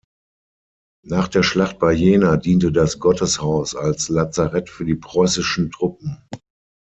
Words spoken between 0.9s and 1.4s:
Nach